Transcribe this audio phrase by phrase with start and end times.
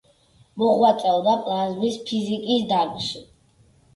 [0.61, 3.21] მოღვაწეობდა პლაზმის ფიზიკის დარგში.